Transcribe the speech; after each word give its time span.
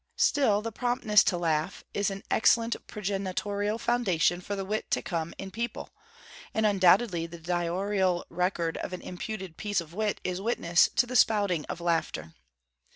Still 0.17 0.63
the 0.63 0.71
promptness 0.71 1.23
to 1.25 1.37
laugh 1.37 1.83
is 1.93 2.09
an 2.09 2.23
excellent 2.31 2.75
progenitorial 2.87 3.77
foundation 3.79 4.41
for 4.41 4.55
the 4.55 4.65
wit 4.65 4.89
to 4.89 5.01
come 5.03 5.31
in 5.37 5.49
a 5.49 5.51
people; 5.51 5.91
and 6.55 6.65
undoubtedly 6.65 7.27
the 7.27 7.37
diarial 7.37 8.23
record 8.27 8.77
of 8.77 8.93
an 8.93 9.01
imputed 9.03 9.57
piece 9.57 9.79
of 9.79 9.93
wit 9.93 10.19
is 10.23 10.41
witness 10.41 10.89
to 10.95 11.05
the 11.05 11.15
spouting 11.15 11.65
of 11.65 11.79
laughter. 11.79 12.33